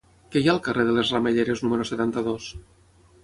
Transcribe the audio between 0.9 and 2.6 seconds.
les Ramelleres número setanta-dos?